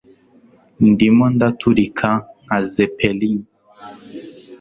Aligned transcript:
Ndimo 0.91 1.25
ndaturika 1.35 2.09
nka 2.43 2.57
zeppelin 2.71 3.37